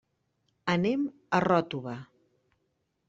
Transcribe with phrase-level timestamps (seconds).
[0.75, 1.03] Anem
[1.39, 1.95] a Ròtova.